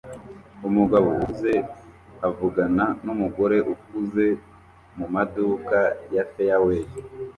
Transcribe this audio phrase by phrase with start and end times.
[0.67, 1.53] Umugabo ukuze
[2.27, 4.25] avugana numugore ukuze
[4.97, 5.79] mumaduka
[6.15, 6.83] ya Fairway